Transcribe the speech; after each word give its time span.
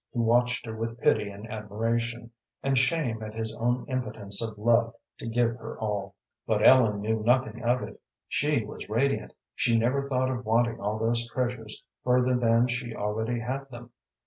He 0.11 0.17
watched 0.17 0.65
her 0.65 0.75
with 0.75 0.99
pity 0.99 1.29
and 1.29 1.47
admiration, 1.47 2.31
and 2.63 2.75
shame 2.75 3.21
at 3.21 3.35
his 3.35 3.53
own 3.53 3.85
impotence 3.87 4.41
of 4.41 4.57
love 4.57 4.95
to 5.19 5.29
give 5.29 5.55
her 5.57 5.77
all. 5.79 6.15
But 6.47 6.65
Ellen 6.67 7.01
knew 7.01 7.21
nothing 7.21 7.61
of 7.61 7.83
it. 7.83 8.01
She 8.27 8.65
was 8.65 8.89
radiant. 8.89 9.33
She 9.53 9.77
never 9.77 10.09
thought 10.09 10.31
of 10.31 10.43
wanting 10.43 10.79
all 10.79 10.97
those 10.97 11.29
treasures 11.29 11.83
further 12.03 12.33
than 12.33 12.65
she 12.65 12.95
already 12.95 13.41
had 13.41 13.69
them. 13.69 13.91